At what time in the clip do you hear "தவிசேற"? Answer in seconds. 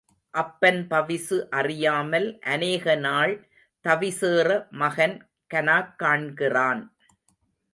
3.83-4.69